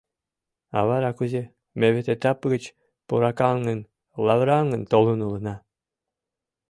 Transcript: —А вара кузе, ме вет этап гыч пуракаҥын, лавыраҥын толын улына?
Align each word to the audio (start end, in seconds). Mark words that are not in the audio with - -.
—А 0.77 0.79
вара 0.87 1.11
кузе, 1.17 1.43
ме 1.79 1.87
вет 1.95 2.07
этап 2.15 2.37
гыч 2.53 2.63
пуракаҥын, 3.07 3.79
лавыраҥын 4.25 4.81
толын 4.91 5.19
улына? 5.27 5.55